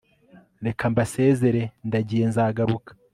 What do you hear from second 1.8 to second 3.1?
ndagiye nzagaruka